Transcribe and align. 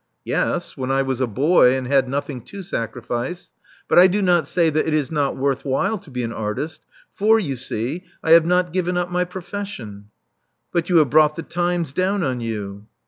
'* 0.17 0.25
"Yes, 0.25 0.75
when 0.75 0.89
I 0.89 1.03
was 1.03 1.21
a 1.21 1.27
boy, 1.27 1.75
and 1.77 1.85
had 1.87 2.09
nothing 2.09 2.41
to 2.45 2.63
sacrifice. 2.63 3.51
But 3.87 3.99
I 3.99 4.07
do 4.07 4.19
not 4.23 4.47
say 4.47 4.71
that 4.71 4.87
it 4.87 4.95
is 4.95 5.11
not 5.11 5.37
worth 5.37 5.63
while 5.63 5.99
to 5.99 6.09
be 6.09 6.23
an 6.23 6.33
artist; 6.33 6.81
for, 7.13 7.39
you 7.39 7.55
see, 7.55 8.05
I 8.23 8.31
have 8.31 8.47
not 8.47 8.73
given 8.73 8.97
|up 8.97 9.11
my 9.11 9.25
profession." 9.25 10.05
"But 10.71 10.89
you 10.89 10.97
have 10.97 11.11
brought 11.11 11.35
the 11.35 11.43
Times 11.43 11.93
down 11.93 12.23
on 12.23 12.39
you." 12.41 12.87